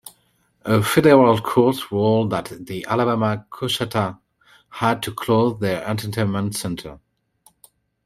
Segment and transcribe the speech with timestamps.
[0.65, 4.17] A Federal court ruled that the Alabama-Coushatta
[4.69, 6.99] had to close their entertainment center.